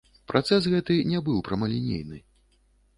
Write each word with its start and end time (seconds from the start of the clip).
Працэс 0.31 0.69
гэты 0.73 0.97
не 1.11 1.23
быў 1.29 1.39
прамалінейны. 1.51 2.17